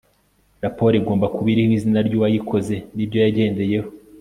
[0.63, 3.89] raporo igomba kuba iriho izina ryuwayikoze nibyo yagendeyeho